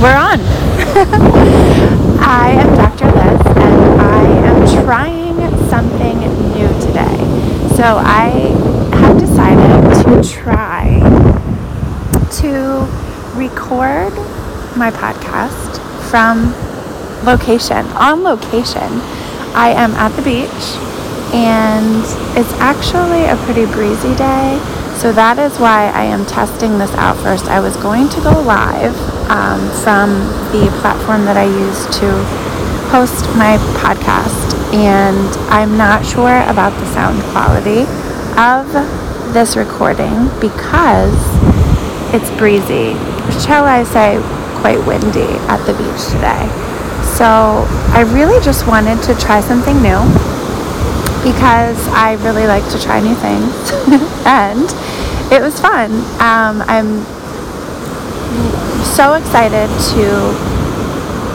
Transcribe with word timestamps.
we're 0.00 0.16
on. 0.16 0.38
I 2.22 2.50
am 2.54 2.76
Dr. 2.76 3.06
Liz 3.06 3.46
and 3.56 4.00
I 4.00 4.22
am 4.46 4.84
trying 4.84 5.36
something 5.68 6.20
new 6.54 6.68
today. 6.86 7.18
So 7.74 7.98
I 7.98 8.28
have 8.94 9.18
decided 9.18 10.04
to 10.04 10.28
try 10.28 11.00
to 12.30 12.86
record 13.36 14.12
my 14.76 14.92
podcast 14.92 15.80
from 16.08 16.54
location, 17.26 17.84
on 17.96 18.22
location. 18.22 19.00
I 19.52 19.70
am 19.76 19.90
at 19.92 20.14
the 20.14 20.22
beach 20.22 20.78
and 21.34 22.04
it's 22.38 22.52
actually 22.60 23.24
a 23.24 23.36
pretty 23.44 23.66
breezy 23.66 24.14
day. 24.14 24.60
So 24.94 25.12
that 25.12 25.38
is 25.40 25.58
why 25.58 25.90
I 25.90 26.04
am 26.04 26.24
testing 26.24 26.78
this 26.78 26.92
out 26.92 27.16
first. 27.16 27.46
I 27.46 27.58
was 27.58 27.76
going 27.76 28.08
to 28.10 28.20
go 28.20 28.40
live 28.40 29.17
um, 29.28 29.60
from 29.84 30.10
the 30.52 30.68
platform 30.80 31.24
that 31.24 31.36
I 31.36 31.44
use 31.44 31.84
to 32.00 32.08
host 32.88 33.24
my 33.36 33.56
podcast, 33.76 34.56
and 34.72 35.28
I'm 35.52 35.76
not 35.76 36.04
sure 36.04 36.42
about 36.48 36.72
the 36.80 36.86
sound 36.92 37.22
quality 37.32 37.84
of 38.40 38.66
this 39.34 39.56
recording 39.56 40.28
because 40.40 41.14
it's 42.14 42.30
breezy, 42.38 42.94
shall 43.44 43.64
I 43.64 43.84
say, 43.84 44.18
quite 44.60 44.80
windy 44.86 45.36
at 45.48 45.64
the 45.66 45.72
beach 45.74 46.04
today. 46.12 46.48
So 47.16 47.66
I 47.92 48.08
really 48.14 48.42
just 48.44 48.66
wanted 48.66 49.02
to 49.04 49.14
try 49.14 49.40
something 49.40 49.76
new 49.82 50.00
because 51.22 51.76
I 51.88 52.16
really 52.22 52.46
like 52.46 52.64
to 52.70 52.80
try 52.80 53.00
new 53.00 53.14
things 53.16 53.52
and 54.24 54.64
it 55.32 55.42
was 55.42 55.60
fun. 55.60 55.90
Um, 56.20 56.62
I'm 56.66 57.04
so 58.88 59.14
excited 59.14 59.68
to 59.92 60.32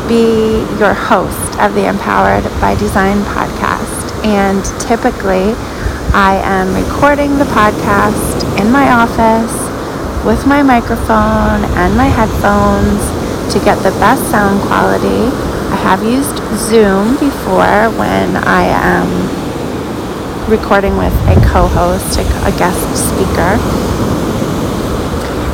be 0.09 0.65
your 0.79 0.93
host 0.93 1.59
of 1.59 1.73
the 1.75 1.87
Empowered 1.87 2.43
by 2.59 2.75
Design 2.75 3.21
podcast. 3.29 4.11
And 4.25 4.63
typically, 4.81 5.53
I 6.13 6.41
am 6.43 6.73
recording 6.73 7.37
the 7.37 7.45
podcast 7.45 8.43
in 8.59 8.71
my 8.71 8.91
office 8.91 9.53
with 10.25 10.47
my 10.47 10.63
microphone 10.63 11.63
and 11.77 11.95
my 11.95 12.09
headphones 12.09 13.53
to 13.53 13.59
get 13.63 13.77
the 13.83 13.91
best 14.01 14.23
sound 14.31 14.59
quality. 14.67 15.29
I 15.71 15.77
have 15.77 16.03
used 16.03 16.37
Zoom 16.57 17.13
before 17.17 17.89
when 17.99 18.35
I 18.35 18.63
am 18.65 19.07
recording 20.49 20.97
with 20.97 21.13
a 21.29 21.35
co 21.47 21.67
host, 21.67 22.17
a 22.17 22.51
guest 22.57 22.87
speaker. 22.97 23.92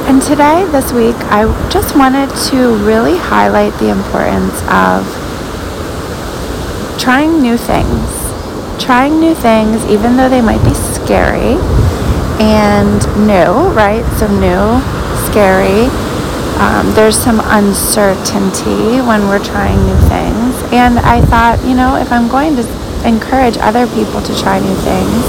And 0.09 0.23
today, 0.23 0.65
this 0.71 0.91
week, 0.91 1.15
I 1.29 1.45
just 1.69 1.95
wanted 1.95 2.33
to 2.49 2.75
really 2.83 3.15
highlight 3.15 3.77
the 3.77 3.91
importance 3.91 4.57
of 4.65 5.05
trying 6.97 7.43
new 7.43 7.55
things. 7.55 8.09
Trying 8.83 9.19
new 9.19 9.35
things, 9.35 9.85
even 9.85 10.17
though 10.17 10.27
they 10.27 10.41
might 10.41 10.63
be 10.65 10.73
scary 10.73 11.61
and 12.41 13.05
new, 13.27 13.69
right? 13.77 14.01
So, 14.17 14.25
new, 14.33 14.81
scary. 15.29 15.85
Um, 16.57 16.91
there's 16.95 17.15
some 17.15 17.39
uncertainty 17.43 19.05
when 19.05 19.27
we're 19.27 19.45
trying 19.45 19.77
new 19.85 19.99
things. 20.09 20.73
And 20.73 20.97
I 20.97 21.21
thought, 21.21 21.63
you 21.63 21.75
know, 21.75 21.97
if 21.97 22.11
I'm 22.11 22.27
going 22.27 22.55
to 22.55 22.65
encourage 23.07 23.59
other 23.59 23.85
people 23.85 24.23
to 24.23 24.35
try 24.41 24.57
new 24.57 24.75
things, 24.81 25.21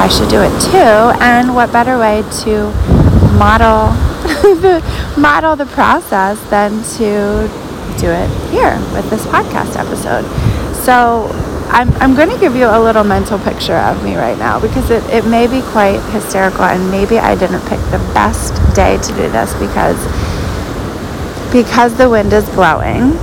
I 0.00 0.08
should 0.08 0.30
do 0.30 0.40
it 0.40 0.62
too. 0.62 1.12
And 1.20 1.54
what 1.54 1.72
better 1.72 1.98
way 1.98 2.24
to 2.40 2.72
model 3.38 3.92
the 4.60 4.82
model 5.18 5.56
the 5.56 5.66
process 5.66 6.40
than 6.50 6.82
to 6.98 7.48
do 8.00 8.10
it 8.10 8.28
here 8.50 8.76
with 8.92 9.08
this 9.10 9.24
podcast 9.26 9.76
episode. 9.76 10.24
So 10.74 11.30
I'm, 11.68 11.90
I'm 11.94 12.14
going 12.14 12.30
to 12.30 12.38
give 12.38 12.54
you 12.54 12.66
a 12.66 12.80
little 12.80 13.04
mental 13.04 13.38
picture 13.38 13.76
of 13.76 14.02
me 14.04 14.16
right 14.16 14.38
now 14.38 14.60
because 14.60 14.90
it, 14.90 15.02
it 15.12 15.26
may 15.26 15.46
be 15.46 15.62
quite 15.72 15.98
hysterical 16.12 16.64
and 16.64 16.90
maybe 16.90 17.18
I 17.18 17.34
didn't 17.34 17.60
pick 17.62 17.80
the 17.90 17.98
best 18.14 18.54
day 18.74 18.98
to 18.98 19.08
do 19.08 19.28
this 19.30 19.52
because 19.54 19.98
because 21.52 21.96
the 21.96 22.08
wind 22.10 22.32
is 22.32 22.48
blowing. 22.50 23.16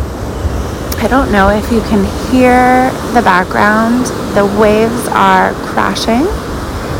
I 0.97 1.07
don't 1.09 1.31
know 1.31 1.49
if 1.49 1.69
you 1.71 1.81
can 1.81 2.05
hear 2.31 2.89
the 3.13 3.21
background. 3.21 4.05
The 4.35 4.45
waves 4.59 5.07
are 5.09 5.53
crashing 5.67 6.25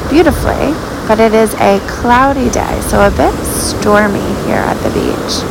beautifully 0.10 0.93
but 1.08 1.20
it 1.20 1.34
is 1.34 1.54
a 1.56 1.80
cloudy 1.88 2.50
day, 2.50 2.82
so 2.82 3.06
a 3.06 3.12
bit 3.12 3.34
stormy 3.46 4.24
here 4.46 4.64
at 4.64 4.78
the 4.84 4.90
beach. 4.92 5.44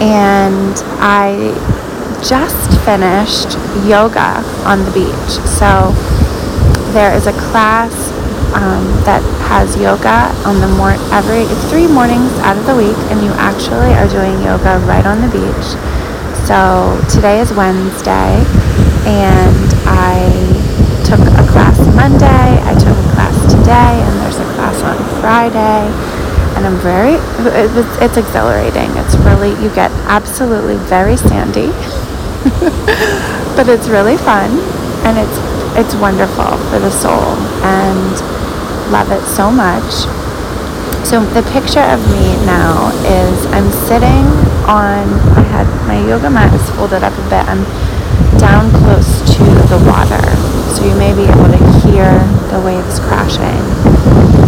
And 0.00 0.74
I 1.00 1.54
just 2.22 2.70
finished 2.84 3.58
yoga 3.86 4.42
on 4.64 4.84
the 4.84 4.92
beach. 4.92 5.32
So 5.46 5.92
there 6.92 7.14
is 7.14 7.26
a 7.26 7.32
class 7.50 7.92
um, 8.54 8.86
that 9.04 9.22
has 9.48 9.76
yoga 9.76 10.32
on 10.48 10.60
the 10.60 10.68
mor- 10.78 10.96
every 11.12 11.44
it's 11.44 11.64
three 11.68 11.86
mornings 11.86 12.32
out 12.40 12.56
of 12.56 12.64
the 12.66 12.76
week, 12.76 12.96
and 13.10 13.22
you 13.22 13.32
actually 13.36 13.92
are 13.92 14.08
doing 14.08 14.40
yoga 14.42 14.78
right 14.86 15.04
on 15.04 15.20
the 15.20 15.28
beach. 15.28 15.68
So 16.46 16.94
today 17.10 17.40
is 17.40 17.52
Wednesday, 17.52 18.38
and 19.04 19.58
I 19.84 20.30
took 21.04 21.20
a 21.20 21.44
class 21.50 21.78
Monday. 21.94 22.62
I 22.62 22.72
took 22.78 22.96
a 22.96 23.08
class 23.12 23.34
today, 23.50 24.00
and 24.02 24.14
there's 24.22 24.38
a 24.38 24.45
Friday. 25.26 25.90
And 26.54 26.64
I'm 26.64 26.78
very, 26.78 27.18
it's, 27.50 27.98
it's 27.98 28.16
exhilarating. 28.16 28.94
It's 28.94 29.16
really, 29.26 29.50
you 29.58 29.74
get 29.74 29.90
absolutely 30.06 30.76
very 30.86 31.16
sandy, 31.16 31.66
but 33.58 33.66
it's 33.68 33.88
really 33.88 34.16
fun 34.16 34.54
and 35.02 35.18
it's, 35.18 35.36
it's 35.74 35.94
wonderful 35.98 36.46
for 36.70 36.78
the 36.78 36.90
soul 36.94 37.34
and 37.66 38.14
love 38.94 39.10
it 39.10 39.20
so 39.26 39.50
much. 39.50 40.06
So 41.02 41.18
the 41.34 41.42
picture 41.50 41.82
of 41.82 41.98
me 42.14 42.38
now 42.46 42.94
is 43.02 43.46
I'm 43.46 43.70
sitting 43.90 44.30
on, 44.70 45.10
I 45.34 45.42
had 45.42 45.66
my 45.90 45.98
yoga 46.06 46.30
mat 46.30 46.54
is 46.54 46.70
folded 46.78 47.02
up 47.02 47.12
a 47.18 47.26
bit. 47.26 47.42
I'm 47.50 47.66
down 48.38 48.70
close 48.70 49.26
to 49.34 49.44
the 49.74 49.82
water. 49.90 50.22
So 50.70 50.86
you 50.86 50.94
may 50.94 51.10
be 51.18 51.26
able 51.26 51.50
to 51.50 51.62
hear 51.82 52.14
the 52.54 52.62
waves 52.64 53.00
crashing. 53.00 54.45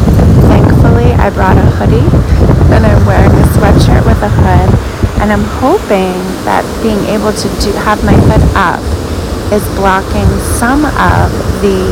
I 1.05 1.31
brought 1.31 1.57
a 1.57 1.67
hoodie 1.79 2.09
and 2.75 2.85
I'm 2.85 3.07
wearing 3.07 3.31
a 3.31 3.47
sweatshirt 3.55 4.05
with 4.07 4.19
a 4.23 4.29
hood. 4.29 4.71
And 5.23 5.33
I'm 5.33 5.47
hoping 5.63 6.19
that 6.43 6.67
being 6.83 6.99
able 7.11 7.33
to 7.33 7.49
do, 7.63 7.73
have 7.79 8.03
my 8.05 8.15
hood 8.15 8.43
up 8.55 8.83
is 9.53 9.63
blocking 9.79 10.29
some 10.59 10.85
of 10.85 11.31
the 11.63 11.87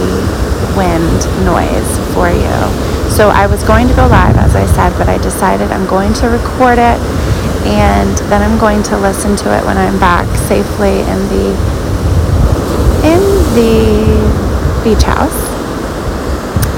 wind 0.75 1.23
noise 1.47 1.91
for 2.15 2.31
you. 2.31 2.59
So 3.11 3.31
I 3.31 3.47
was 3.47 3.63
going 3.65 3.89
to 3.89 3.95
go 3.95 4.07
live, 4.07 4.37
as 4.37 4.55
I 4.55 4.67
said, 4.67 4.97
but 4.99 5.09
I 5.09 5.19
decided 5.19 5.71
I'm 5.71 5.87
going 5.87 6.13
to 6.15 6.29
record 6.29 6.79
it 6.79 6.99
and 7.67 8.17
then 8.31 8.43
I'm 8.43 8.59
going 8.59 8.83
to 8.85 8.97
listen 8.99 9.37
to 9.37 9.57
it 9.57 9.65
when 9.65 9.77
I'm 9.77 9.99
back 9.99 10.27
safely 10.47 11.01
in 11.01 11.21
the 11.31 11.47
in 13.03 13.23
the 13.55 14.83
beach 14.85 15.03
house 15.03 15.56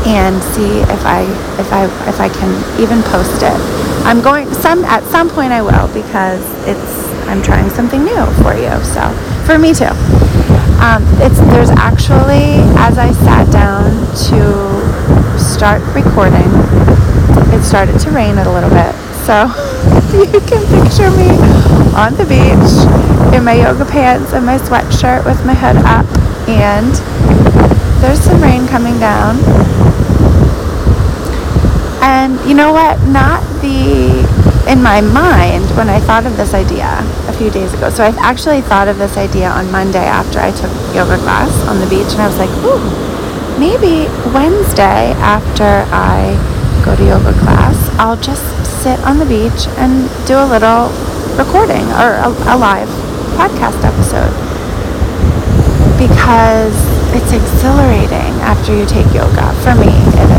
and 0.08 0.42
see 0.42 0.80
if 0.80 1.04
I 1.04 1.22
if 1.60 1.70
I 1.72 1.84
if 2.08 2.18
I 2.20 2.28
can 2.28 2.50
even 2.80 3.02
post 3.02 3.42
it. 3.42 3.60
I'm 4.08 4.22
going 4.22 4.52
some 4.54 4.84
at 4.84 5.04
some 5.04 5.28
point 5.28 5.52
I 5.52 5.60
will 5.60 5.88
because 5.92 6.40
it's 6.66 7.08
I'm 7.28 7.42
trying 7.42 7.68
something 7.68 8.02
new 8.04 8.24
for 8.40 8.54
you. 8.54 8.72
So 8.84 9.04
for 9.44 9.58
me 9.58 9.74
too. 9.74 9.92
Um, 10.80 11.04
it's 11.20 11.38
there's 11.52 11.70
actually 11.70 12.56
as 12.80 12.96
I 12.96 13.12
sat 13.12 13.52
down 13.52 13.92
to 14.32 14.40
start 15.38 15.82
recording, 15.92 16.48
it 17.52 17.62
started 17.62 18.00
to 18.00 18.10
rain 18.10 18.38
a 18.38 18.50
little 18.50 18.70
bit. 18.70 18.94
So 19.28 19.44
you 20.16 20.40
can 20.48 20.64
picture 20.72 21.10
me 21.12 21.28
on 21.92 22.16
the 22.16 22.24
beach 22.24 22.72
in 23.36 23.44
my 23.44 23.60
yoga 23.60 23.84
pants 23.84 24.32
and 24.32 24.46
my 24.46 24.56
sweatshirt 24.56 25.26
with 25.26 25.44
my 25.44 25.52
hood 25.52 25.76
up 25.84 26.06
and 26.48 26.94
there's 28.00 28.20
some 28.20 28.40
rain 28.40 28.66
coming 28.68 28.98
down 28.98 29.36
and 32.02 32.38
you 32.48 32.54
know 32.54 32.72
what? 32.72 33.00
Not 33.08 33.42
the, 33.60 34.22
in 34.70 34.82
my 34.82 35.00
mind, 35.00 35.64
when 35.76 35.88
I 35.88 36.00
thought 36.00 36.26
of 36.26 36.36
this 36.36 36.54
idea 36.54 36.86
a 37.26 37.32
few 37.32 37.50
days 37.50 37.74
ago. 37.74 37.90
So 37.90 38.04
I 38.04 38.14
actually 38.18 38.60
thought 38.60 38.88
of 38.88 38.98
this 38.98 39.16
idea 39.16 39.48
on 39.48 39.70
Monday 39.72 40.04
after 40.04 40.38
I 40.38 40.50
took 40.52 40.70
yoga 40.94 41.18
class 41.18 41.50
on 41.66 41.80
the 41.80 41.86
beach. 41.86 42.12
And 42.14 42.22
I 42.22 42.28
was 42.28 42.38
like, 42.38 42.50
ooh, 42.62 42.82
maybe 43.58 44.06
Wednesday 44.30 45.12
after 45.18 45.84
I 45.90 46.34
go 46.84 46.94
to 46.94 47.04
yoga 47.04 47.32
class, 47.40 47.76
I'll 47.98 48.20
just 48.20 48.44
sit 48.82 48.98
on 49.00 49.18
the 49.18 49.26
beach 49.26 49.66
and 49.82 50.06
do 50.26 50.38
a 50.38 50.46
little 50.46 50.90
recording 51.34 51.84
or 51.98 52.18
a, 52.22 52.30
a 52.52 52.56
live 52.56 52.88
podcast 53.34 53.82
episode. 53.82 54.34
Because 55.98 56.76
it's 57.10 57.32
exhilarating 57.32 58.38
after 58.46 58.76
you 58.76 58.86
take 58.86 59.06
yoga. 59.12 59.52
For 59.62 59.74
me, 59.74 59.90
it 59.90 60.30
is. 60.30 60.37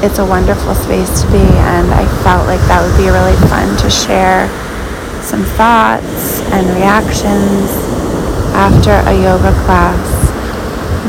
It, 0.00 0.04
it's 0.04 0.18
a 0.18 0.24
wonderful 0.24 0.74
space 0.74 1.22
to 1.22 1.26
be, 1.30 1.38
and 1.38 1.92
I 1.92 2.04
felt 2.22 2.46
like 2.46 2.60
that 2.68 2.82
would 2.82 2.96
be 2.96 3.10
really 3.10 3.36
fun 3.48 3.76
to 3.78 3.90
share 3.90 4.48
some 5.22 5.44
thoughts 5.56 6.40
and 6.52 6.66
reactions 6.76 7.70
after 8.54 8.92
a 9.08 9.14
yoga 9.14 9.52
class. 9.64 10.00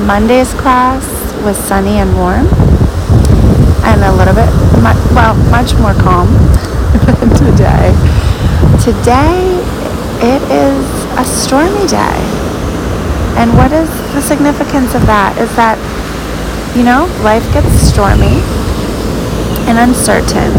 Monday's 0.08 0.54
class 0.54 1.04
was 1.44 1.58
sunny 1.58 2.00
and 2.00 2.16
warm 2.16 2.48
and 3.84 4.04
a 4.04 4.14
little 4.14 4.36
bit, 4.36 4.50
well, 5.14 5.36
much 5.50 5.74
more 5.76 5.94
calm 5.94 6.28
than 7.06 7.30
today. 7.52 7.92
Today, 8.82 9.62
it 10.22 10.42
is 10.52 10.86
a 11.18 11.26
stormy 11.26 11.88
day. 11.88 12.20
And 13.38 13.56
what 13.58 13.72
is 13.72 13.90
the 14.14 14.22
significance 14.22 14.94
of 14.94 15.06
that? 15.08 15.38
Is 15.38 15.54
that, 15.56 15.78
you 16.78 16.84
know, 16.84 17.06
life 17.24 17.46
gets 17.54 17.70
stormy 17.82 18.42
and 19.68 19.78
uncertain. 19.78 20.52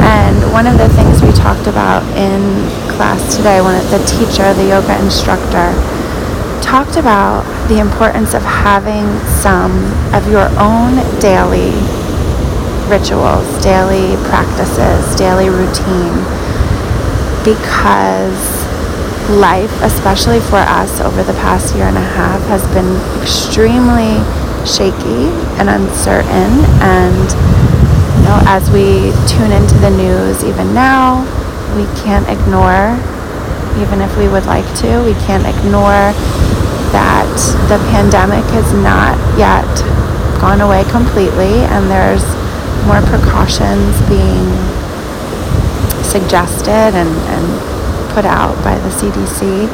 And 0.00 0.52
one 0.52 0.66
of 0.66 0.78
the 0.78 0.88
things 0.90 1.22
we 1.22 1.32
talked 1.32 1.66
about 1.66 2.02
in 2.16 2.40
class 2.96 3.36
today, 3.36 3.60
when 3.60 3.78
the 3.90 4.02
teacher, 4.06 4.52
the 4.54 4.68
yoga 4.68 4.98
instructor, 5.02 5.74
talked 6.62 6.96
about 6.96 7.44
the 7.68 7.78
importance 7.78 8.34
of 8.34 8.42
having 8.42 9.06
some 9.40 9.72
of 10.12 10.26
your 10.30 10.48
own 10.58 11.00
daily 11.20 11.72
rituals, 12.88 13.46
daily 13.62 14.16
practices, 14.28 15.14
daily 15.16 15.48
routine, 15.48 16.16
because 17.44 18.58
life, 19.28 19.72
especially 19.82 20.40
for 20.40 20.56
us 20.56 21.00
over 21.00 21.22
the 21.22 21.34
past 21.34 21.74
year 21.76 21.84
and 21.84 21.96
a 21.96 22.08
half, 22.16 22.40
has 22.48 22.64
been 22.72 22.96
extremely 23.20 24.16
shaky 24.64 25.28
and 25.60 25.68
uncertain. 25.68 26.64
And, 26.80 27.67
know, 28.28 28.40
as 28.44 28.68
we 28.68 29.08
tune 29.24 29.52
into 29.56 29.74
the 29.80 29.88
news, 29.88 30.44
even 30.44 30.74
now, 30.76 31.24
we 31.72 31.88
can't 32.04 32.28
ignore, 32.28 32.92
even 33.80 34.04
if 34.04 34.12
we 34.20 34.28
would 34.28 34.44
like 34.44 34.68
to, 34.84 35.00
we 35.00 35.16
can't 35.24 35.48
ignore 35.48 36.12
that 36.92 37.32
the 37.72 37.80
pandemic 37.88 38.44
has 38.52 38.68
not 38.84 39.16
yet 39.40 39.64
gone 40.40 40.60
away 40.60 40.84
completely 40.92 41.64
and 41.72 41.88
there's 41.88 42.24
more 42.84 43.00
precautions 43.08 43.96
being 44.12 44.44
suggested 46.04 46.92
and, 46.92 47.12
and 47.32 47.46
put 48.12 48.24
out 48.24 48.52
by 48.62 48.76
the 48.78 48.92
CDC. 48.92 49.68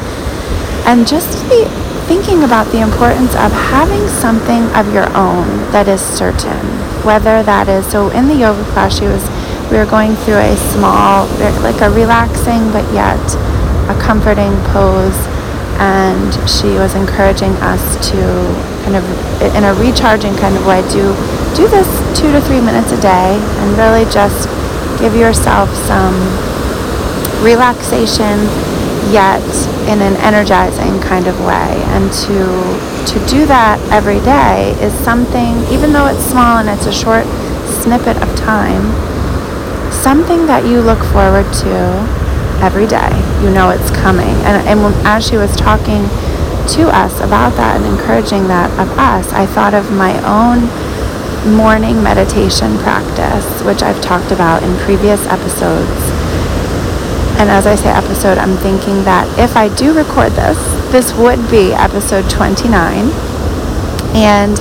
And 0.86 1.06
just 1.06 1.42
be 1.50 1.66
thinking 2.06 2.44
about 2.44 2.70
the 2.72 2.80
importance 2.80 3.34
of 3.34 3.50
having 3.52 4.06
something 4.08 4.64
of 4.76 4.92
your 4.92 5.08
own 5.16 5.46
that 5.72 5.88
is 5.88 6.00
certain, 6.00 6.60
whether 7.04 7.42
that 7.42 7.68
is, 7.68 7.86
so 7.86 8.10
in 8.10 8.28
the 8.28 8.34
yoga 8.34 8.62
class, 8.72 8.98
she 8.98 9.06
was, 9.06 9.24
we 9.70 9.76
were 9.76 9.88
going 9.88 10.14
through 10.24 10.40
a 10.40 10.56
small, 10.72 11.26
like 11.64 11.80
a 11.80 11.90
relaxing 11.90 12.60
but 12.72 12.84
yet 12.92 13.20
a 13.88 13.96
comforting 14.00 14.52
pose 14.72 15.16
and 15.80 16.30
she 16.48 16.78
was 16.78 16.94
encouraging 16.94 17.52
us 17.60 17.82
to 18.10 18.16
kind 18.84 18.96
of 18.96 19.04
in 19.56 19.64
a 19.64 19.74
recharging 19.74 20.34
kind 20.36 20.54
of 20.56 20.64
way 20.66 20.80
do 20.88 21.10
do 21.56 21.66
this 21.68 21.88
two 22.16 22.30
to 22.30 22.40
three 22.40 22.60
minutes 22.60 22.92
a 22.92 23.00
day 23.00 23.34
and 23.34 23.76
really 23.76 24.04
just 24.12 24.46
give 25.00 25.16
yourself 25.16 25.68
some 25.84 26.14
relaxation 27.42 28.38
yet 29.10 29.42
in 29.88 30.00
an 30.00 30.16
energizing 30.22 31.00
kind 31.00 31.26
of 31.26 31.38
way 31.40 31.82
and 31.92 32.12
to 32.12 32.38
to 33.06 33.26
do 33.26 33.46
that 33.46 33.78
every 33.90 34.20
day 34.20 34.72
is 34.80 34.92
something 35.04 35.56
even 35.72 35.92
though 35.92 36.06
it's 36.06 36.24
small 36.24 36.58
and 36.58 36.68
it's 36.68 36.86
a 36.86 36.92
short 36.92 37.26
snippet 37.66 38.16
of 38.22 38.36
time 38.36 38.82
something 39.90 40.46
that 40.46 40.64
you 40.64 40.80
look 40.80 41.00
forward 41.12 41.50
to 41.64 42.24
every 42.60 42.86
day. 42.86 43.10
You 43.42 43.50
know 43.50 43.70
it's 43.70 43.90
coming. 43.90 44.36
And, 44.44 44.68
and 44.68 44.80
as 45.06 45.26
she 45.26 45.36
was 45.36 45.54
talking 45.56 46.04
to 46.76 46.88
us 46.92 47.20
about 47.20 47.56
that 47.56 47.80
and 47.80 47.86
encouraging 47.86 48.48
that 48.48 48.70
of 48.78 48.88
us, 48.98 49.32
I 49.32 49.46
thought 49.46 49.74
of 49.74 49.90
my 49.92 50.12
own 50.24 50.64
morning 51.56 52.02
meditation 52.02 52.78
practice, 52.78 53.44
which 53.62 53.82
I've 53.82 54.00
talked 54.00 54.32
about 54.32 54.62
in 54.62 54.76
previous 54.78 55.26
episodes. 55.26 56.03
And 57.36 57.50
as 57.50 57.66
I 57.66 57.74
say 57.74 57.88
episode, 57.88 58.38
I'm 58.38 58.56
thinking 58.58 59.04
that 59.04 59.26
if 59.38 59.56
I 59.56 59.74
do 59.74 59.92
record 59.92 60.32
this, 60.32 60.58
this 60.92 61.12
would 61.14 61.50
be 61.50 61.72
episode 61.72 62.30
29. 62.30 63.10
And 64.14 64.58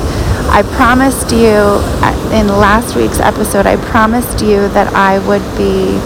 I 0.49 0.63
promised 0.75 1.31
you 1.31 1.53
uh, 2.01 2.31
in 2.33 2.47
last 2.47 2.95
week's 2.95 3.19
episode, 3.19 3.65
I 3.65 3.77
promised 3.77 4.41
you 4.41 4.67
that 4.69 4.93
I 4.93 5.19
would 5.27 5.45
be 5.57 5.99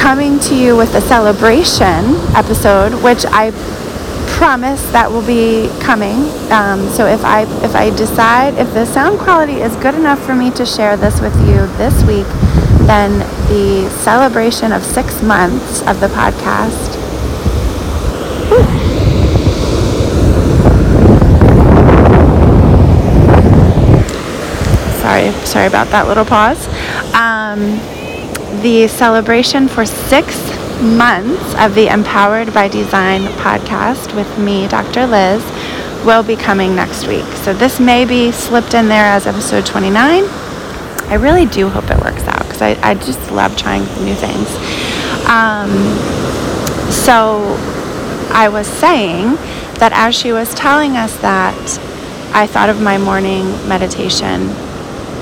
coming 0.00 0.38
to 0.38 0.54
you 0.54 0.76
with 0.76 0.94
a 0.94 1.00
celebration 1.00 2.14
episode, 2.36 3.02
which 3.02 3.26
I 3.26 3.50
promise 4.38 4.82
that 4.92 5.10
will 5.10 5.26
be 5.26 5.68
coming. 5.80 6.28
Um, 6.52 6.88
so 6.90 7.06
if 7.06 7.24
I 7.24 7.42
if 7.64 7.74
I 7.74 7.90
decide 7.90 8.54
if 8.54 8.72
the 8.74 8.84
sound 8.84 9.18
quality 9.18 9.60
is 9.62 9.74
good 9.76 9.94
enough 9.94 10.24
for 10.24 10.34
me 10.34 10.50
to 10.52 10.66
share 10.66 10.96
this 10.96 11.20
with 11.20 11.34
you 11.48 11.66
this 11.78 12.04
week, 12.04 12.26
then 12.86 13.18
the 13.48 13.90
celebration 13.90 14.72
of 14.72 14.84
six 14.84 15.22
months 15.22 15.82
of 15.82 16.00
the 16.00 16.08
podcast. 16.08 16.94
Sorry, 25.00 25.30
sorry 25.46 25.66
about 25.66 25.88
that 25.88 26.06
little 26.08 26.24
pause. 26.24 26.66
Um, 27.14 27.78
the 28.62 28.88
celebration 28.88 29.68
for 29.68 29.86
six 29.86 30.36
months 30.80 31.54
of 31.58 31.74
the 31.74 31.88
Empowered 31.88 32.52
by 32.52 32.68
Design 32.68 33.22
podcast 33.38 34.14
with 34.14 34.38
me, 34.38 34.68
Dr. 34.68 35.06
Liz, 35.06 35.42
will 36.04 36.22
be 36.22 36.36
coming 36.36 36.74
next 36.74 37.06
week. 37.06 37.24
So 37.44 37.54
this 37.54 37.80
may 37.80 38.04
be 38.04 38.30
slipped 38.30 38.74
in 38.74 38.88
there 38.88 39.04
as 39.04 39.26
episode 39.26 39.64
29. 39.66 40.24
I 41.08 41.14
really 41.14 41.46
do 41.46 41.68
hope 41.68 41.84
it 41.90 41.98
works 42.00 42.24
out 42.24 42.42
because 42.44 42.62
I, 42.62 42.76
I 42.82 42.94
just 42.94 43.30
love 43.30 43.56
trying 43.56 43.82
new 44.04 44.14
things. 44.14 44.48
Um, 45.28 45.70
so 46.90 47.56
I 48.32 48.48
was 48.50 48.66
saying 48.66 49.36
that 49.78 49.92
as 49.92 50.14
she 50.14 50.32
was 50.32 50.54
telling 50.54 50.96
us 50.96 51.16
that, 51.20 51.56
I 52.32 52.46
thought 52.46 52.68
of 52.68 52.80
my 52.80 52.98
morning 52.98 53.44
meditation 53.68 54.48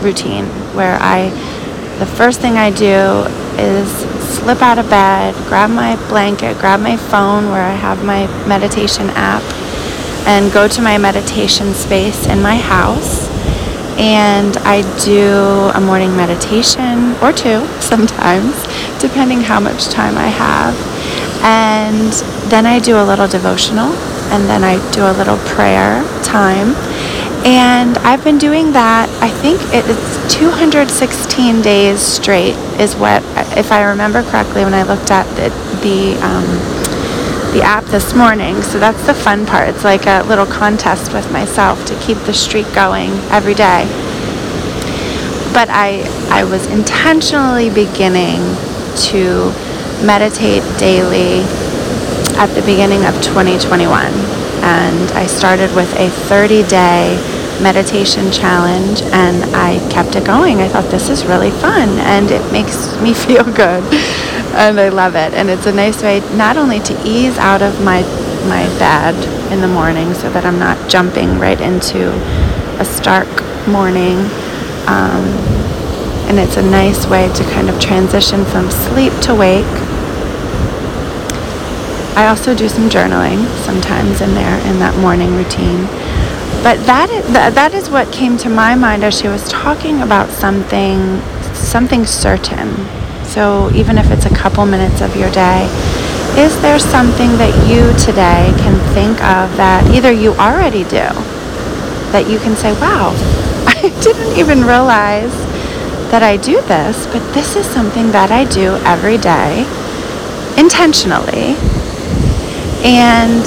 routine 0.03 0.47
where 0.75 0.99
I 1.01 1.31
the 1.99 2.07
first 2.07 2.41
thing 2.41 2.55
I 2.55 2.71
do 2.71 3.25
is 3.57 3.89
slip 4.37 4.61
out 4.63 4.79
of 4.79 4.91
bed, 4.91 5.35
grab 5.49 5.71
my 5.71 5.97
blanket, 6.09 6.59
grab 6.59 6.81
my 6.81 6.97
phone 6.97 7.51
where 7.51 7.63
I 7.63 7.75
have 7.75 8.05
my 8.05 8.27
meditation 8.49 9.11
app, 9.11 9.43
and 10.27 10.53
go 10.53 10.67
to 10.67 10.83
my 10.83 10.99
meditation 10.99 11.73
space 11.73 12.27
in 12.27 12.43
my 12.43 12.57
house. 12.57 13.34
And 13.99 14.57
I 14.59 14.83
do 15.05 15.71
a 15.75 15.81
morning 15.81 16.17
meditation 16.17 17.15
or 17.23 17.33
two 17.33 17.67
sometimes, 17.81 18.55
depending 19.01 19.41
how 19.41 19.61
much 19.61 19.87
time 19.89 20.17
I 20.17 20.29
have. 20.29 20.75
And 21.43 22.13
then 22.51 22.67
I 22.67 22.79
do 22.79 22.97
a 22.97 23.05
little 23.05 23.29
devotional, 23.29 23.93
and 24.33 24.49
then 24.49 24.65
I 24.65 24.79
do 24.93 25.03
a 25.03 25.13
little 25.13 25.37
prayer 25.55 26.03
time. 26.23 26.75
And 27.45 27.99
I've 27.99 28.25
been 28.25 28.39
doing 28.39 28.73
that, 28.73 29.11
I 29.21 29.29
think 29.29 29.61
it's 29.75 30.35
216 30.35 31.61
days 31.61 32.01
straight, 32.01 32.57
is 32.81 32.97
what, 32.97 33.23
if 33.59 33.71
I 33.71 33.83
remember 33.85 34.23
correctly, 34.23 34.65
when 34.65 34.73
I 34.73 34.83
looked 34.83 35.11
at 35.11 35.29
the, 35.37 35.51
the, 35.85 36.17
um, 36.25 36.84
the 37.55 37.63
app 37.63 37.85
this 37.85 38.15
morning. 38.15 38.61
So 38.63 38.81
that's 38.81 39.07
the 39.07 39.15
fun 39.15 39.47
part. 39.47 39.69
It's 39.69 39.85
like 39.85 40.07
a 40.07 40.25
little 40.25 40.45
contest 40.45 41.13
with 41.13 41.31
myself 41.31 41.87
to 41.87 41.95
keep 42.01 42.19
the 42.27 42.35
streak 42.35 42.67
going 42.75 43.13
every 43.31 43.55
day. 43.55 43.87
But 45.55 45.71
I, 45.71 46.03
I 46.31 46.43
was 46.43 46.67
intentionally 46.67 47.71
beginning 47.71 48.43
to 49.07 49.55
meditate 50.03 50.65
daily 50.81 51.47
at 52.35 52.51
the 52.57 52.63
beginning 52.63 53.05
of 53.05 53.15
2021. 53.23 54.13
And 54.67 55.11
I 55.13 55.27
started 55.27 55.73
with 55.77 55.95
a 55.95 56.11
30 56.11 56.65
day 56.67 57.15
meditation 57.63 58.33
challenge 58.33 59.03
and 59.03 59.45
I 59.55 59.79
kept 59.93 60.17
it 60.17 60.25
going. 60.25 60.59
I 60.59 60.67
thought 60.67 60.91
this 60.91 61.09
is 61.09 61.25
really 61.25 61.53
fun 61.53 61.89
and 62.01 62.33
it 62.33 62.43
makes 62.51 63.01
me 63.01 63.15
feel 63.27 63.45
good 63.45 63.85
and 64.55 64.79
I 64.79 64.89
love 64.89 65.15
it. 65.15 65.35
And 65.35 65.51
it's 65.51 65.67
a 65.67 65.73
nice 65.73 66.03
way 66.03 66.21
not 66.37 66.57
only 66.57 66.81
to 66.81 67.03
ease 67.05 67.37
out 67.39 67.63
of 67.63 67.83
my 67.83 68.03
my 68.49 68.67
bed 68.79 69.15
in 69.53 69.61
the 69.61 69.69
morning 69.69 70.13
so 70.15 70.31
that 70.31 70.45
I'm 70.45 70.59
not 70.59 70.91
jumping 70.91 71.39
right 71.39 71.61
into 71.61 72.13
a 72.79 72.85
stark 72.85 73.29
morning. 73.67 74.19
Um, 74.87 75.25
and 76.29 76.39
it's 76.39 76.57
a 76.57 76.63
nice 76.63 77.07
way 77.07 77.29
to 77.33 77.45
kind 77.53 77.69
of 77.69 77.81
transition 77.81 78.45
from 78.45 78.71
sleep 78.71 79.13
to 79.23 79.35
wake. 79.35 79.65
I 82.17 82.29
also 82.29 82.55
do 82.55 82.69
some 82.69 82.89
journaling 82.89 83.45
sometimes 83.65 84.21
in 84.21 84.35
there 84.35 84.59
in 84.67 84.79
that 84.79 84.97
morning 85.01 85.35
routine. 85.35 85.85
But 86.63 86.87
that 86.87 87.11
is, 87.11 87.27
that 87.33 87.75
is 87.75 87.91
what 87.91 88.11
came 88.13 88.39
to 88.39 88.49
my 88.49 88.75
mind 88.75 89.05
as 89.05 89.19
she 89.19 89.29
was 89.29 89.47
talking 89.49 90.01
about 90.01 90.31
something, 90.31 91.21
something 91.53 92.07
certain. 92.07 93.04
So 93.35 93.69
even 93.75 93.99
if 93.99 94.13
it's 94.13 94.27
a 94.27 94.31
couple 94.31 94.65
minutes 94.65 95.01
of 95.01 95.17
your 95.17 95.29
day, 95.33 95.67
is 96.39 96.55
there 96.63 96.79
something 96.79 97.31
that 97.43 97.51
you 97.67 97.91
today 97.99 98.55
can 98.63 98.79
think 98.95 99.19
of 99.25 99.57
that 99.57 99.91
either 99.91 100.13
you 100.13 100.35
already 100.35 100.85
do, 100.85 101.11
that 102.15 102.31
you 102.31 102.39
can 102.39 102.55
say, 102.55 102.71
wow, 102.79 103.11
I 103.67 103.91
didn't 104.03 104.39
even 104.39 104.63
realize 104.63 105.35
that 106.15 106.23
I 106.23 106.37
do 106.37 106.63
this, 106.63 107.09
but 107.09 107.19
this 107.35 107.57
is 107.57 107.67
something 107.67 108.13
that 108.13 108.31
I 108.31 108.45
do 108.45 108.77
every 108.87 109.19
day 109.19 109.67
intentionally. 110.57 111.59
And 112.87 113.43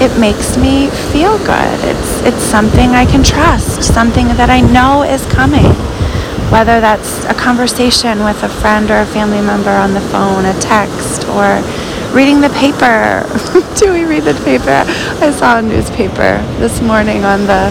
it 0.00 0.16
makes 0.20 0.56
me 0.56 0.86
feel 1.10 1.36
good. 1.38 1.78
It's 1.82 2.22
it's 2.22 2.44
something 2.46 2.90
I 2.90 3.06
can 3.06 3.24
trust, 3.24 3.82
something 3.82 4.28
that 4.38 4.50
I 4.50 4.60
know 4.60 5.02
is 5.02 5.26
coming. 5.26 5.74
Whether 6.50 6.80
that's 6.80 7.24
a 7.24 7.34
conversation 7.34 8.22
with 8.24 8.42
a 8.42 8.48
friend 8.48 8.90
or 8.90 9.00
a 9.00 9.06
family 9.06 9.40
member 9.40 9.70
on 9.70 9.94
the 9.94 10.00
phone, 10.00 10.44
a 10.44 10.54
text, 10.60 11.26
or 11.28 11.60
reading 12.14 12.40
the 12.40 12.50
paper. 12.50 13.26
Do 13.76 13.92
we 13.92 14.04
read 14.04 14.24
the 14.24 14.34
paper? 14.44 14.84
I 15.22 15.30
saw 15.32 15.58
a 15.58 15.62
newspaper 15.62 16.40
this 16.58 16.80
morning 16.80 17.24
on 17.24 17.46
the 17.46 17.70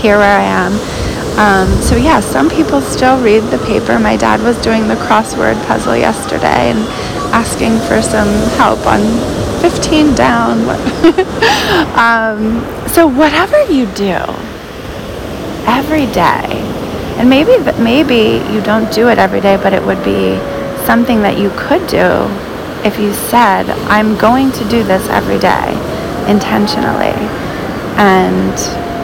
here 0.00 0.16
where 0.18 0.38
I 0.38 0.44
am. 0.44 0.72
Um, 1.38 1.82
so 1.82 1.96
yeah, 1.96 2.20
some 2.20 2.48
people 2.48 2.80
still 2.80 3.22
read 3.22 3.40
the 3.50 3.58
paper. 3.66 3.98
My 3.98 4.16
dad 4.16 4.40
was 4.42 4.56
doing 4.62 4.88
the 4.88 4.94
crossword 4.94 5.54
puzzle 5.66 5.96
yesterday 5.96 6.72
and 6.72 6.78
asking 7.34 7.78
for 7.80 8.00
some 8.00 8.28
help 8.56 8.86
on 8.86 9.00
15 9.60 10.14
down. 10.14 10.58
um, 11.98 12.62
so 12.88 13.06
whatever 13.06 13.60
you 13.70 13.86
do 13.94 14.18
every 15.66 16.06
day, 16.06 16.64
and 17.18 17.28
maybe 17.28 17.58
maybe 17.82 18.40
you 18.52 18.60
don't 18.62 18.90
do 18.92 19.08
it 19.08 19.18
every 19.18 19.40
day, 19.40 19.56
but 19.56 19.72
it 19.72 19.84
would 19.84 20.02
be 20.04 20.38
something 20.86 21.22
that 21.22 21.36
you 21.36 21.50
could 21.56 21.86
do 21.88 22.30
if 22.84 22.98
you 22.98 23.12
said, 23.12 23.68
"I'm 23.90 24.16
going 24.16 24.52
to 24.52 24.64
do 24.68 24.82
this 24.84 25.08
every 25.08 25.38
day 25.38 25.74
intentionally," 26.26 27.18
and 27.98 28.54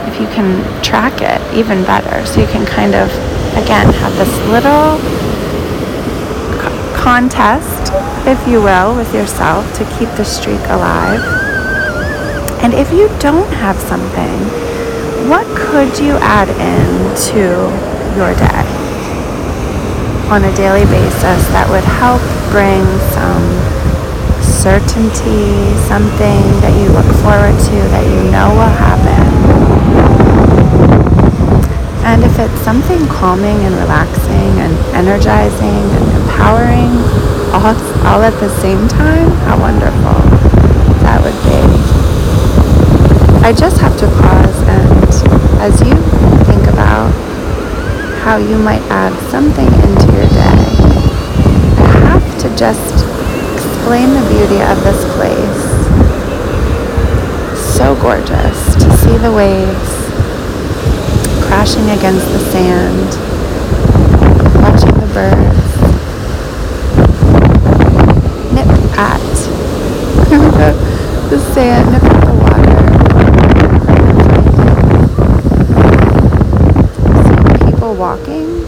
if 0.07 0.21
you 0.21 0.29
can 0.29 0.63
track 0.83 1.21
it, 1.21 1.41
even 1.55 1.83
better. 1.85 2.25
So 2.25 2.41
you 2.41 2.47
can 2.47 2.65
kind 2.65 2.95
of 2.95 3.11
again 3.57 3.93
have 3.95 4.15
this 4.17 4.33
little 4.47 4.99
contest, 6.95 7.93
if 8.27 8.41
you 8.49 8.63
will, 8.63 8.95
with 8.97 9.13
yourself 9.13 9.67
to 9.77 9.85
keep 9.99 10.09
the 10.17 10.25
streak 10.25 10.61
alive. 10.69 11.21
And 12.63 12.73
if 12.73 12.91
you 12.93 13.11
don't 13.19 13.53
have 13.55 13.77
something, 13.77 14.39
what 15.29 15.47
could 15.55 15.99
you 15.99 16.17
add 16.23 16.49
into 16.49 17.69
your 18.17 18.35
day 18.35 18.65
on 20.31 20.45
a 20.45 20.55
daily 20.57 20.85
basis 20.87 21.41
that 21.51 21.67
would 21.69 21.85
help 21.99 22.23
bring 22.51 22.83
some 23.13 23.43
certainty, 24.41 25.75
something 25.85 26.43
that 26.63 26.73
you 26.79 26.89
look 26.95 27.07
forward 27.21 27.53
to 27.53 27.77
that 27.93 28.07
you 28.07 28.31
know 28.31 28.49
will 28.55 28.75
happen? 28.81 29.27
And 32.07 32.23
if 32.23 32.39
it's 32.39 32.61
something 32.63 33.07
calming 33.09 33.59
and 33.67 33.75
relaxing 33.77 34.53
and 34.63 34.73
energizing 34.95 35.85
and 35.99 36.05
empowering 36.23 36.95
all, 37.53 37.75
all 38.07 38.23
at 38.23 38.39
the 38.41 38.49
same 38.61 38.89
time, 38.89 39.29
how 39.45 39.59
wonderful 39.61 40.19
that 41.03 41.21
would 41.21 41.37
be. 41.45 41.61
I 43.45 43.53
just 43.53 43.79
have 43.81 43.99
to 43.99 44.07
pause 44.07 44.59
and 44.71 45.05
as 45.61 45.81
you 45.81 45.95
think 46.45 46.67
about 46.69 47.34
how 48.25 48.39
you 48.39 48.57
might 48.59 48.81
add 48.89 49.13
something 49.31 49.67
into 49.67 50.07
your 50.17 50.27
day, 50.33 50.65
I 51.77 51.99
have 52.09 52.39
to 52.41 52.49
just 52.57 53.05
explain 53.53 54.15
the 54.15 54.25
beauty 54.33 54.63
of 54.65 54.83
this 54.83 55.05
place. 55.15 55.65
So 57.77 57.95
gorgeous 58.01 58.75
to 58.77 58.97
see 58.97 59.19
the 59.19 59.31
waves 59.31 59.93
crashing 61.47 61.91
against 61.91 62.27
the 62.33 62.39
sand, 62.51 63.11
watching 64.63 64.95
the 64.99 65.07
birds 65.13 65.65
sand, 71.55 71.93
nip 71.93 72.03
at 72.03 72.25
the 72.27 72.35
water. 72.35 72.79
See 77.65 77.81
walking, 77.95 78.63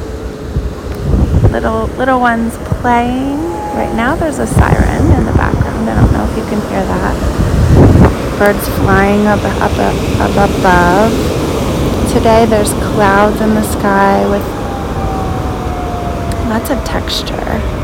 little 1.51 1.87
little 1.99 2.21
ones 2.21 2.57
playing. 2.81 3.39
Right 3.75 3.95
now 3.95 4.17
there's 4.17 4.39
a 4.39 4.47
siren 4.47 5.11
in 5.13 5.27
the 5.27 5.33
background. 5.33 5.89
I 5.91 5.95
don't 6.01 6.13
know 6.13 6.25
if 6.25 6.37
you 6.37 6.45
can 6.45 6.61
hear 6.71 6.85
that. 6.85 8.39
Birds 8.39 8.69
flying 8.81 9.27
up, 9.27 9.41
up, 9.61 9.73
up, 9.79 9.97
up 10.21 10.51
above. 10.51 11.13
Today 12.13 12.47
there's 12.47 12.73
clouds 12.95 13.41
in 13.41 13.51
the 13.55 13.63
sky 13.63 14.29
with 14.29 14.45
lots 16.49 16.71
of 16.71 16.83
texture 16.85 17.77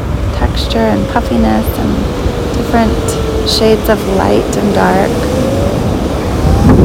texture 0.43 0.79
and 0.79 1.07
puffiness 1.11 1.67
and 1.79 1.93
different 2.57 2.99
shades 3.49 3.89
of 3.89 3.99
light 4.17 4.57
and 4.57 4.75
dark. 4.75 5.13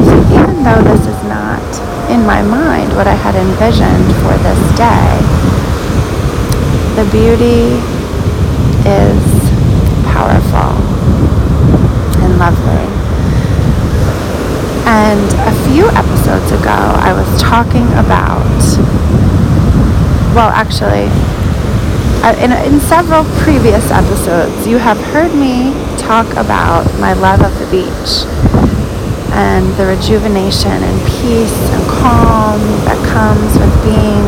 So 0.05 0.15
even 0.37 0.63
though 0.63 0.83
this 0.83 1.01
is 1.01 1.23
not 1.25 1.96
in 2.09 2.25
my 2.25 2.41
mind 2.41 2.95
what 2.95 3.07
I 3.07 3.13
had 3.13 3.35
envisioned 3.35 4.07
for 4.23 4.35
this 4.39 4.61
day, 4.77 5.07
the 6.95 7.03
beauty 7.11 7.75
is 8.87 9.21
powerful 10.07 10.71
and 12.23 12.39
lovely. 12.39 12.87
And 14.87 15.27
a 15.43 15.53
few 15.67 15.89
episodes 15.89 16.51
ago, 16.51 16.71
I 16.71 17.11
was 17.11 17.41
talking 17.41 17.87
about, 17.99 18.47
well, 20.33 20.49
actually, 20.49 21.11
in, 22.41 22.51
in 22.51 22.79
several 22.79 23.25
previous 23.41 23.91
episodes, 23.91 24.65
you 24.65 24.77
have 24.77 24.97
heard 25.11 25.33
me 25.35 25.73
talk 25.97 26.29
about 26.31 26.85
my 26.99 27.13
love 27.13 27.41
of 27.41 27.57
the 27.59 27.65
beach 27.69 28.25
and 29.35 29.67
the 29.77 29.85
rejuvenation 29.85 30.71
and 30.71 31.01
peace 31.27 31.60
and 31.75 31.84
calm 31.91 32.55
that 32.88 32.96
comes 33.03 33.51
with 33.60 33.75
being 33.84 34.24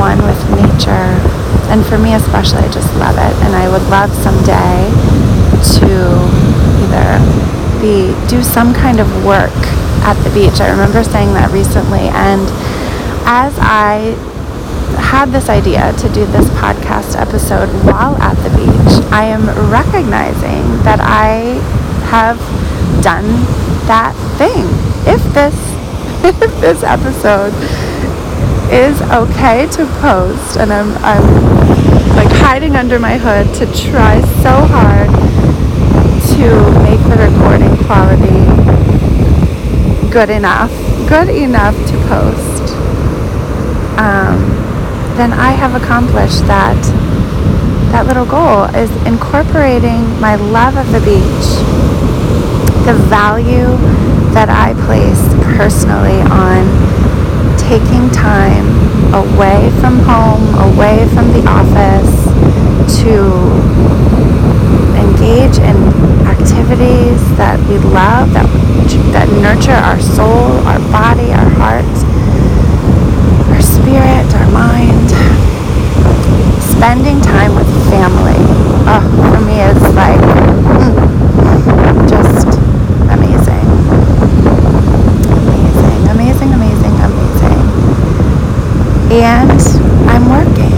one 0.00 0.16
with 0.24 0.40
nature. 0.56 1.12
And 1.68 1.84
for 1.84 1.98
me 2.00 2.16
especially, 2.16 2.64
I 2.64 2.72
just 2.72 2.88
love 2.96 3.20
it. 3.20 3.36
And 3.44 3.52
I 3.52 3.68
would 3.68 3.84
love 3.92 4.08
someday 4.24 4.88
to 5.76 5.92
either 6.80 7.20
be 7.84 8.16
do 8.32 8.40
some 8.40 8.72
kind 8.72 8.98
of 8.98 9.06
work 9.28 9.52
at 10.08 10.16
the 10.24 10.32
beach. 10.32 10.56
I 10.64 10.70
remember 10.72 11.04
saying 11.04 11.36
that 11.36 11.52
recently 11.52 12.08
and 12.16 12.48
as 13.28 13.52
I 13.60 14.16
had 15.12 15.32
this 15.36 15.50
idea 15.50 15.92
to 15.92 16.08
do 16.16 16.24
this 16.32 16.48
podcast 16.56 17.12
episode 17.20 17.68
while 17.84 18.16
at 18.24 18.40
the 18.40 18.48
beach, 18.56 19.04
I 19.12 19.24
am 19.24 19.44
recognizing 19.68 20.64
that 20.88 21.00
I 21.00 21.60
have 22.08 22.40
done 23.04 23.61
that 23.86 24.14
thing. 24.38 24.66
If 25.06 25.22
this 25.34 25.54
if 26.42 26.60
this 26.60 26.82
episode 26.82 27.54
is 28.72 29.00
okay 29.02 29.66
to 29.66 29.86
post 30.00 30.56
and 30.56 30.72
I'm 30.72 30.92
I'm 31.04 31.24
like 32.16 32.30
hiding 32.30 32.76
under 32.76 32.98
my 32.98 33.18
hood 33.18 33.52
to 33.56 33.66
try 33.66 34.20
so 34.42 34.52
hard 34.68 35.10
to 36.36 36.48
make 36.82 37.00
the 37.10 37.16
recording 37.18 37.76
quality 37.84 38.42
good 40.12 40.28
enough, 40.28 40.70
good 41.08 41.30
enough 41.30 41.74
to 41.74 41.96
post. 42.06 42.74
Um, 43.96 44.40
then 45.16 45.32
I 45.32 45.52
have 45.52 45.74
accomplished 45.74 46.40
that 46.46 46.76
that 47.92 48.06
little 48.06 48.26
goal 48.26 48.64
is 48.74 48.90
incorporating 49.06 50.00
my 50.20 50.36
love 50.36 50.76
of 50.76 50.92
the 50.92 51.00
beach, 51.00 51.48
the 52.84 52.94
value 53.08 53.76
that 54.34 54.48
I 54.48 54.74
place 54.86 55.22
personally 55.56 56.20
on 56.26 56.66
taking 57.58 58.10
time 58.10 58.66
away 59.14 59.70
from 59.80 59.98
home, 60.00 60.42
away 60.72 61.06
from 61.14 61.32
the 61.32 61.44
office 61.46 62.10
to 63.02 63.14
engage 64.98 65.58
in 65.58 65.76
activities 66.26 67.20
that 67.36 67.58
we 67.68 67.78
love, 67.78 68.32
that, 68.32 68.48
that 69.12 69.28
nurture 69.40 69.72
our 69.72 70.00
soul, 70.00 70.58
our 70.66 70.80
body, 70.90 71.30
our 71.32 71.50
heart 71.60 71.86
our 73.52 73.60
spirit, 73.60 74.26
our 74.34 74.50
mind. 74.50 75.10
Spending 76.60 77.20
time 77.20 77.54
with 77.54 77.68
family, 77.88 78.34
oh, 78.90 79.04
for 79.30 79.40
me 79.46 79.60
is 79.60 79.80
like 79.94 80.11
And 89.20 89.60
I'm 90.08 90.24
working, 90.30 90.72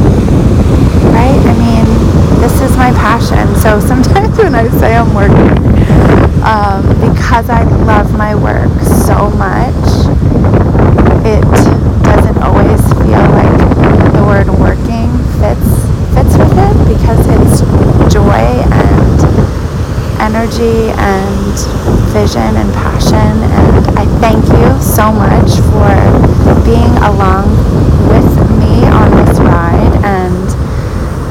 right? 1.15 1.39
I 1.39 1.55
mean, 1.55 1.87
this 2.41 2.61
is 2.61 2.77
my 2.77 2.91
passion. 2.91 3.55
So 3.55 3.79
sometimes 3.87 4.37
when 4.37 4.57
I 4.57 4.69
say 4.81 4.97
I'm 4.97 5.15
working, 5.15 5.55
um, 6.43 6.83
because 6.99 7.49
I 7.49 7.63
love 7.85 8.13
my 8.19 8.35
work 8.35 8.73
so 8.83 9.31
much, 9.31 9.87
it 11.25 11.45
doesn't 12.03 12.39
always 12.43 12.83
feel 12.99 13.23
like 13.39 13.59
the 14.13 14.25
word 14.27 14.49
working 14.59 15.15
fits 15.39 15.71
fits 16.15 16.37
with 16.37 16.59
it 16.59 16.77
because 16.91 17.23
it's 17.39 17.63
joy 18.13 18.43
and 18.75 19.19
energy 20.21 20.91
and 20.99 21.55
vision 22.13 22.57
and 22.57 22.73
passion 22.75 23.15
and 23.17 23.99
I 23.99 24.05
thank 24.21 24.45
you 24.47 24.83
so 24.83 25.13
much 25.13 25.51
for 25.71 25.95
being 26.65 26.95
along 26.99 27.49
with 28.09 28.59
me 28.59 28.85
on 28.87 29.11
this 29.25 29.39
ride 29.41 29.95
and 30.05 30.47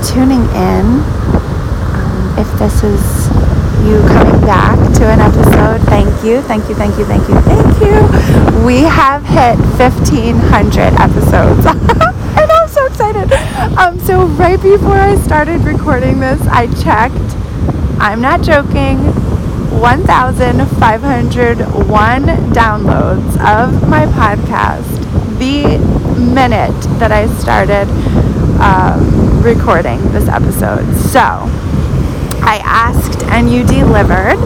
tuning 0.06 0.44
in. 0.54 1.02
Um, 1.96 2.36
if 2.38 2.50
this 2.64 2.80
is 2.82 3.28
you 3.84 4.00
coming 4.08 4.40
back 4.40 4.80
to 4.94 5.06
an 5.06 5.20
episode. 5.20 5.82
Thank 5.90 6.24
you, 6.24 6.42
thank 6.44 6.70
you, 6.70 6.76
thank 6.76 6.98
you, 6.98 7.04
thank 7.04 7.28
you, 7.28 7.36
thank 7.42 7.82
you. 7.82 8.08
We 8.66 8.84
have 8.84 9.26
hit 9.26 9.58
1,500 9.78 10.94
episodes. 10.94 11.66
and 11.66 12.50
I'm 12.50 12.70
so 12.70 12.86
excited. 12.86 13.34
Um, 13.78 14.00
so, 14.00 14.28
right 14.28 14.62
before 14.62 14.96
I 14.96 15.18
started 15.18 15.66
recording 15.66 16.22
this, 16.22 16.42
I 16.44 16.68
checked. 16.82 17.36
I'm 18.00 18.22
not 18.22 18.44
joking. 18.44 19.12
1,501 19.82 22.24
downloads 22.54 23.36
of 23.42 23.90
my 23.90 24.06
podcast 24.06 24.88
the 25.38 25.80
minute 26.18 26.82
that 27.00 27.12
I 27.12 27.28
started 27.40 27.90
um, 28.62 29.44
recording 29.44 30.00
this 30.14 30.30
episode. 30.30 30.96
So, 30.96 31.50
I 32.46 32.62
asked 32.64 33.24
and 33.24 33.52
you 33.52 33.64
delivered. 33.64 34.38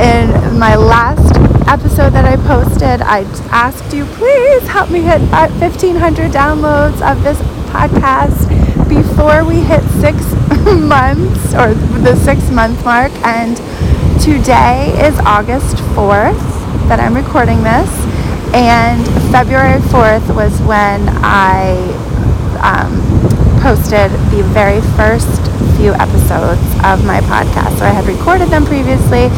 In 0.00 0.58
my 0.58 0.74
last 0.76 1.36
episode 1.68 2.10
that 2.10 2.24
I 2.24 2.36
posted, 2.36 3.00
I 3.00 3.20
asked 3.50 3.94
you, 3.94 4.04
please 4.16 4.66
help 4.66 4.90
me 4.90 5.00
hit 5.00 5.20
1,500 5.30 6.32
downloads 6.32 7.00
of 7.00 7.22
this 7.22 7.38
podcast 7.70 8.48
before 8.88 9.44
we 9.44 9.60
hit 9.60 9.82
six 10.00 10.18
months 10.66 11.54
or 11.54 11.74
the 12.02 12.16
six 12.16 12.50
month 12.50 12.84
mark. 12.84 13.12
And 13.24 13.56
today 14.20 14.92
is 15.06 15.18
August 15.20 15.76
4th 15.94 16.40
that 16.88 16.98
I'm 16.98 17.14
recording 17.14 17.62
this. 17.62 17.90
And 18.52 19.06
February 19.30 19.80
4th 19.92 20.34
was 20.34 20.60
when 20.62 21.08
I 21.22 21.76
um, 22.62 23.60
posted 23.60 24.10
the 24.32 24.42
very 24.52 24.80
first 24.96 25.48
few 25.78 25.94
episodes 25.94 26.60
of 26.82 27.06
my 27.06 27.20
podcast. 27.30 27.78
So 27.78 27.84
I 27.86 27.90
had 27.90 28.04
recorded 28.04 28.48
them 28.48 28.66
previously. 28.66 29.28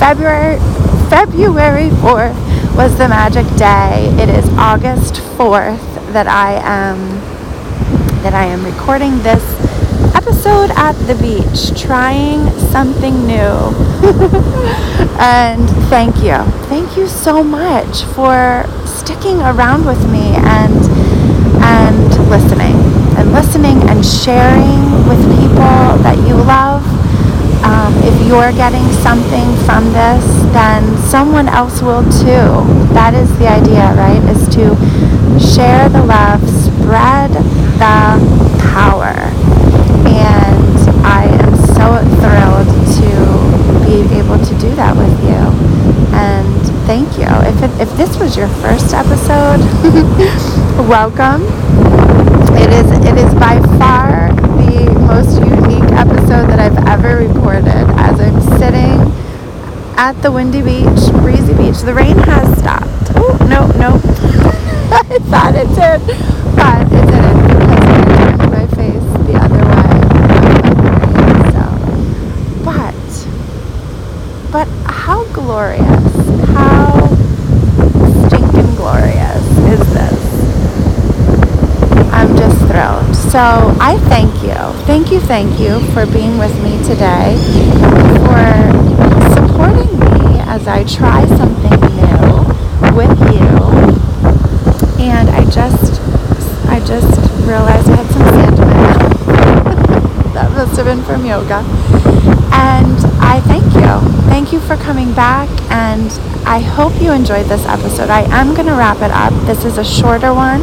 February 0.00 0.56
February 1.10 1.90
4th 2.00 2.34
was 2.74 2.96
the 2.96 3.06
magic 3.06 3.44
day. 3.56 4.08
It 4.16 4.30
is 4.30 4.48
August 4.56 5.16
4th 5.36 6.12
that 6.14 6.26
I 6.26 6.54
am 6.64 6.96
that 8.22 8.32
I 8.32 8.46
am 8.46 8.64
recording 8.64 9.18
this 9.22 9.44
episode 10.16 10.70
at 10.70 10.92
the 11.06 11.14
beach, 11.16 11.78
trying 11.78 12.48
something 12.70 13.26
new. 13.26 13.36
and 15.20 15.68
thank 15.90 16.16
you. 16.24 16.38
Thank 16.68 16.96
you 16.96 17.06
so 17.08 17.44
much 17.44 18.04
for 18.16 18.64
sticking 18.86 19.40
around 19.40 19.84
with 19.84 20.02
me 20.10 20.32
and 20.36 20.80
and 21.60 22.30
listening 22.30 22.76
and 23.18 23.32
listening 23.32 23.82
and 23.88 24.04
sharing 24.04 25.06
with 25.06 25.20
people 25.60 26.02
that 26.02 26.16
you 26.26 26.34
love. 26.34 26.80
Um, 27.62 27.92
if 28.02 28.16
you're 28.26 28.52
getting 28.52 28.86
something 29.04 29.44
from 29.68 29.92
this, 29.92 30.24
then 30.56 30.96
someone 30.96 31.48
else 31.48 31.82
will 31.82 32.02
too. 32.04 32.64
That 32.96 33.12
is 33.12 33.28
the 33.38 33.48
idea, 33.48 33.92
right? 33.94 34.22
Is 34.32 34.48
to 34.56 34.72
share 35.36 35.88
the 35.90 36.02
love, 36.02 36.40
spread 36.48 37.30
the 37.76 38.16
power. 38.72 39.12
And 40.08 40.74
I 41.04 41.28
am 41.28 41.52
so 41.76 42.00
thrilled 42.24 42.70
to 42.96 43.10
be 43.84 44.16
able 44.16 44.40
to 44.40 44.54
do 44.58 44.74
that 44.76 44.96
with 44.96 45.12
you. 45.20 45.42
And 46.16 46.60
thank 46.86 47.18
you. 47.18 47.28
If, 47.44 47.62
it, 47.62 47.80
if 47.80 47.96
this 47.98 48.18
was 48.18 48.36
your 48.36 48.48
first 48.64 48.94
episode, 48.94 49.60
welcome 50.88 51.44
it 52.60 52.70
is 52.72 52.90
it 53.06 53.16
is 53.16 53.32
by 53.34 53.58
far 53.78 54.19
most 55.10 55.40
unique 55.40 55.90
episode 55.98 56.46
that 56.46 56.60
I've 56.60 56.86
ever 56.86 57.16
recorded 57.16 57.66
as 57.98 58.20
I'm 58.20 58.40
sitting 58.60 58.94
at 59.98 60.12
the 60.22 60.30
windy 60.30 60.62
beach, 60.62 61.10
breezy 61.20 61.52
beach. 61.52 61.80
The 61.80 61.92
rain 61.92 62.16
has 62.16 62.56
stopped. 62.56 63.10
Oh, 63.16 63.36
no, 63.50 63.66
no. 63.74 63.94
I 64.92 65.18
thought 65.26 65.56
it 65.56 65.66
did, 65.74 66.00
but 66.54 66.86
it 66.86 67.06
didn't 67.10 67.42
because 67.42 67.82
I 67.82 68.06
turned 68.14 68.50
my 68.54 68.66
face 68.78 69.08
the 69.26 69.34
other 69.34 69.62
way. 69.74 69.92
So, 71.50 71.64
but, 72.64 72.94
but 74.52 74.68
how 74.88 75.24
glorious, 75.32 76.14
how 76.54 77.08
stinking 78.28 78.74
glorious 78.76 79.44
is 79.74 79.82
this? 79.92 80.20
I'm 82.12 82.36
just 82.36 82.58
thrilled. 82.68 83.16
So 83.16 83.74
I 83.80 83.98
thank. 84.08 84.39
Thank 84.90 85.12
you, 85.12 85.20
thank 85.20 85.60
you 85.60 85.78
for 85.92 86.04
being 86.04 86.36
with 86.36 86.52
me 86.64 86.76
today, 86.82 87.36
for 88.26 88.42
supporting 89.36 90.00
me 90.00 90.40
as 90.40 90.66
I 90.66 90.82
try 90.82 91.24
something 91.26 91.78
new 91.94 92.96
with 92.96 93.16
you. 93.30 93.46
And 95.00 95.30
I 95.30 95.44
just, 95.44 96.00
I 96.68 96.80
just 96.80 97.20
realized 97.46 97.88
I 97.88 98.02
had 98.02 98.10
some 98.10 98.26
sand 98.34 98.58
in 98.58 98.66
my 98.66 98.74
mouth. 98.74 100.34
that 100.34 100.50
must 100.54 100.76
have 100.76 100.86
been 100.86 101.04
from 101.04 101.24
yoga. 101.24 101.62
And 102.52 102.98
I 103.22 103.40
thank 103.46 103.72
you. 103.74 104.12
Thank 104.28 104.52
you 104.52 104.58
for 104.58 104.76
coming 104.76 105.14
back. 105.14 105.48
And 105.70 106.10
I 106.44 106.58
hope 106.58 107.00
you 107.00 107.12
enjoyed 107.12 107.46
this 107.46 107.64
episode. 107.66 108.10
I 108.10 108.22
am 108.36 108.54
going 108.56 108.66
to 108.66 108.74
wrap 108.74 108.96
it 108.96 109.12
up. 109.12 109.32
This 109.46 109.64
is 109.64 109.78
a 109.78 109.84
shorter 109.84 110.34
one. 110.34 110.62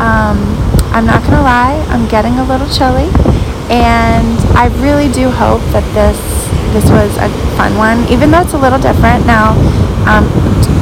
Um, 0.00 0.64
I'm 0.94 1.06
not 1.06 1.22
going 1.22 1.34
to 1.34 1.42
lie, 1.42 1.84
I'm 1.88 2.06
getting 2.06 2.34
a 2.34 2.44
little 2.44 2.68
chilly, 2.68 3.10
and 3.70 4.38
I 4.56 4.66
really 4.82 5.10
do 5.12 5.30
hope 5.30 5.60
that 5.72 5.84
this 5.94 6.18
this 6.74 6.90
was 6.90 7.16
a 7.18 7.28
fun 7.56 7.76
one, 7.76 8.06
even 8.10 8.30
though 8.30 8.40
it's 8.40 8.52
a 8.52 8.58
little 8.58 8.80
different. 8.80 9.26
Now, 9.26 9.54
um, 10.10 10.26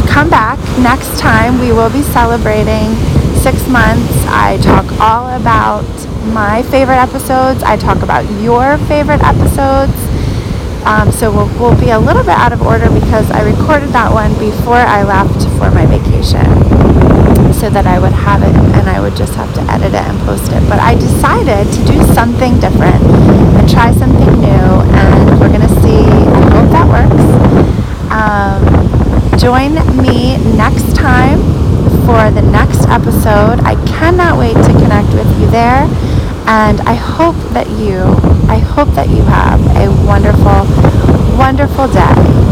come 0.09 0.31
back 0.31 0.59
next 0.79 1.19
time. 1.21 1.61
We 1.61 1.71
will 1.71 1.91
be 1.91 2.03
celebrating 2.03 2.95
six 3.37 3.69
months. 3.69 4.11
I 4.27 4.59
talk 4.63 4.87
all 5.01 5.29
about 5.37 5.85
my 6.33 6.63
favorite 6.71 6.97
episodes. 6.97 7.63
I 7.63 7.77
talk 7.77 8.03
about 8.03 8.25
your 8.41 8.79
favorite 8.89 9.21
episodes. 9.23 9.93
Um, 10.87 11.13
so 11.13 11.31
we'll, 11.31 11.51
we'll 11.61 11.79
be 11.79 11.91
a 11.91 11.99
little 11.99 12.23
bit 12.23 12.35
out 12.35 12.53
of 12.53 12.63
order 12.63 12.89
because 12.89 13.31
I 13.31 13.43
recorded 13.43 13.91
that 13.91 14.13
one 14.13 14.33
before 14.39 14.81
I 14.81 15.05
left 15.05 15.43
for 15.59 15.71
my 15.71 15.87
vacation 15.87 16.52
so 17.53 17.71
that 17.71 17.87
I 17.87 17.99
would 17.99 18.13
have 18.13 18.43
it 18.43 18.55
and 18.55 18.89
I 18.89 19.01
would 19.01 19.17
just 19.17 19.35
have 19.35 19.53
to 19.55 19.61
edit 19.71 19.95
it 19.95 20.03
and 20.03 20.19
post 20.27 20.51
it. 20.53 20.63
But 20.69 20.81
I 20.81 20.95
decided 20.95 21.71
to 21.73 21.81
do 21.85 22.03
something 22.15 22.59
different 22.59 23.03
and 23.59 23.69
try 23.69 23.93
something 23.93 24.33
new, 24.41 24.67
and 24.97 25.41
we're 25.41 25.49
going 25.49 25.67
to 25.67 25.75
see. 25.81 26.03
I 26.03 26.43
hope 26.51 26.69
that 26.75 26.87
works. 26.91 27.25
Um, 28.11 29.39
join 29.39 29.75
me 30.03 30.37
next 30.57 30.95
time 30.97 31.41
for 32.07 32.31
the 32.31 32.43
next 32.43 32.89
episode. 32.89 33.61
I 33.63 33.75
cannot 33.87 34.39
wait 34.39 34.55
to 34.55 34.73
connect 34.83 35.13
with 35.15 35.29
you 35.41 35.47
there. 35.51 35.87
And 36.47 36.81
I 36.83 36.95
hope 36.95 37.37
that 37.55 37.69
you, 37.71 38.03
I 38.51 38.59
hope 38.59 38.89
that 38.95 39.09
you 39.09 39.23
have 39.23 39.61
a 39.77 39.89
wonderful, 40.05 40.67
wonderful 41.39 41.89
day. 41.89 42.43